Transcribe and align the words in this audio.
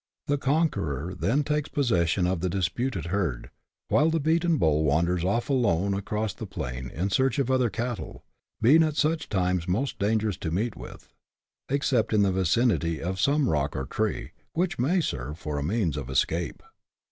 The 0.25 0.39
conqueror 0.39 1.13
then 1.13 1.43
takes 1.43 1.69
possession 1.69 2.25
of 2.25 2.39
the 2.39 2.49
disputed 2.49 3.05
herd, 3.13 3.51
while 3.89 4.09
the 4.09 4.19
beaten 4.19 4.57
bull 4.57 4.83
wanders 4.83 5.23
off 5.23 5.47
alone 5.47 5.93
across 5.93 6.33
the 6.33 6.47
plain 6.47 6.89
in 6.89 7.11
search 7.11 7.37
of 7.37 7.51
other 7.51 7.69
cattle, 7.69 8.23
being 8.59 8.81
at 8.81 8.95
such 8.95 9.29
times 9.29 9.67
most 9.67 9.99
dangerous 9.99 10.37
to 10.37 10.49
meet 10.49 10.75
with, 10.75 11.13
except 11.69 12.13
in 12.13 12.23
the 12.23 12.31
vicinity 12.31 12.99
of 12.99 13.19
some 13.19 13.47
rock 13.47 13.75
or 13.75 13.85
tree, 13.85 14.31
which 14.53 14.79
may 14.79 15.01
serve 15.01 15.37
for 15.37 15.59
a 15.59 15.63
means 15.63 15.95
of 15.95 16.09
escape. 16.09 16.63